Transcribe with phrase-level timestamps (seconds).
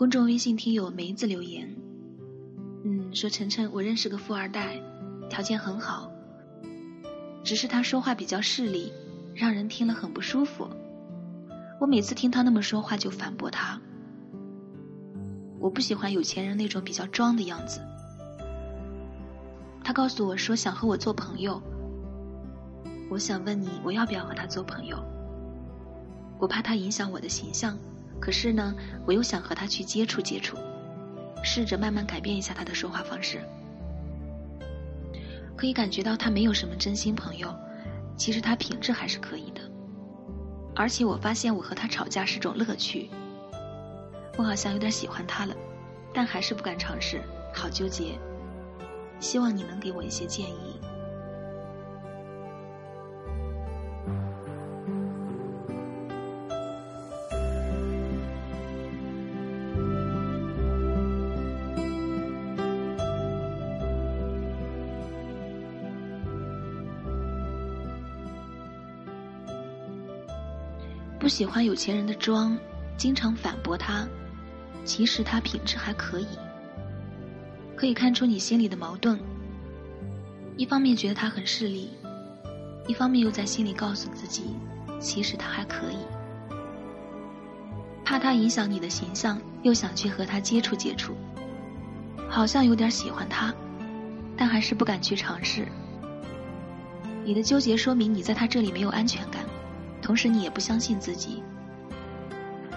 [0.00, 1.76] 公众微信听友梅子留言，
[2.84, 4.80] 嗯，说晨晨，我认识个富二代，
[5.28, 6.10] 条件很好，
[7.44, 8.90] 只是他说话比较势利，
[9.34, 10.66] 让人听了很不舒服。
[11.78, 13.78] 我每次听他那么说话，就反驳他。
[15.58, 17.82] 我不喜欢有钱人那种比较装的样子。
[19.84, 21.62] 他告诉我说想和我做朋友，
[23.10, 24.96] 我想问你，我要不要和他做朋友？
[26.38, 27.76] 我怕他影响我的形象。
[28.20, 28.74] 可是呢，
[29.06, 30.58] 我又想和他去接触接触，
[31.42, 33.40] 试着慢慢改变一下他的说话方式。
[35.56, 37.54] 可以感觉到他没有什么真心朋友，
[38.16, 39.60] 其实他品质还是可以的。
[40.76, 43.10] 而且我发现我和他吵架是种乐趣。
[44.36, 45.54] 我好像有点喜欢他了，
[46.14, 47.20] 但还是不敢尝试，
[47.52, 48.18] 好纠结。
[49.18, 50.80] 希望你能给我一些建议。
[71.20, 72.58] 不喜欢有钱人的装，
[72.96, 74.08] 经常反驳他，
[74.86, 76.26] 其实他品质还可以。
[77.76, 79.20] 可以看出你心里的矛盾，
[80.56, 81.90] 一方面觉得他很势利，
[82.86, 84.44] 一方面又在心里告诉自己，
[84.98, 85.98] 其实他还可以。
[88.02, 91.14] 怕他影响你的形象，又想去和他接触接触，
[92.30, 93.54] 好像有点喜欢他，
[94.38, 95.68] 但还是不敢去尝试。
[97.26, 99.39] 你的纠结说明你在他这里没有安全感。
[100.02, 101.42] 同时，你也不相信自己。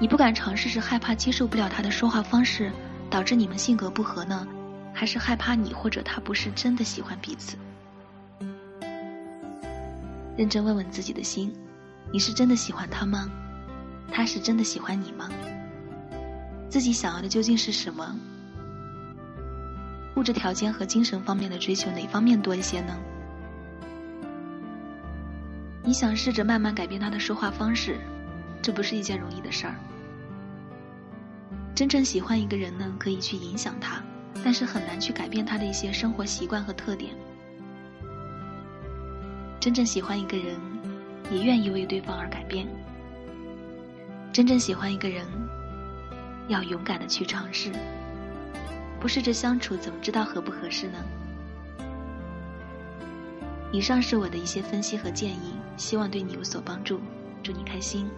[0.00, 2.70] 你不敢尝试，是害怕接受不了他的说话方式，
[3.10, 4.46] 导致你们性格不合呢？
[4.94, 7.56] 还是害怕你或者他不是真的喜欢彼此？
[10.36, 11.52] 认真问问自己的心：
[12.12, 13.28] 你是真的喜欢他吗？
[14.10, 15.28] 他是真的喜欢你吗？
[16.68, 18.16] 自己想要的究竟是什么？
[20.16, 22.96] 物质条件和精神方面的追求，哪方面多一些呢？
[25.88, 27.96] 你想试着慢慢改变他的说话方式，
[28.60, 29.74] 这不是一件容易的事儿。
[31.74, 34.02] 真正喜欢一个人呢，可以去影响他，
[34.44, 37.14] 但是很难去改变他的一些生活习惯和特点。
[39.58, 40.60] 真正喜欢一个人，
[41.30, 42.66] 也愿意为对方而改变。
[44.30, 45.26] 真正喜欢一个人，
[46.48, 47.72] 要勇敢的去尝试。
[49.00, 50.98] 不试着相处，怎么知道合不合适呢？
[53.70, 57.00] 以上是我的一些分析和建议，希望对你有所帮助。
[57.42, 58.08] 祝你开心。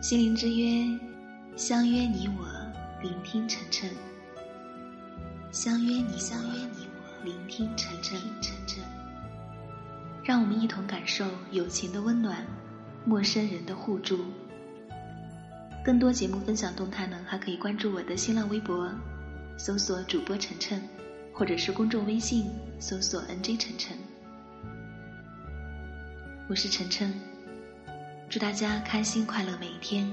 [0.00, 1.09] 心灵之约。
[1.60, 2.46] 相约你我，
[3.02, 3.90] 聆听晨晨。
[5.52, 8.18] 相约你，相约你我，聆听晨晨。
[8.40, 8.82] 晨晨，
[10.24, 12.46] 让我们一同感受友情的温暖，
[13.04, 14.24] 陌生人的互助。
[15.84, 18.90] 更多节目分享动态呢，还可以关注我的新浪微博，
[19.58, 20.82] 搜索主播晨晨，
[21.30, 23.94] 或者是公众微信搜索 NJ 晨晨。
[26.48, 27.12] 我是晨晨，
[28.30, 30.10] 祝大家开心快乐每一天。